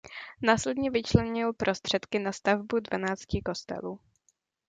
Následně 0.41 0.91
vyčlenil 0.91 1.53
prostředky 1.53 2.19
na 2.19 2.31
stavbu 2.31 2.79
dvanácti 2.79 3.41
kostelů. 3.45 3.99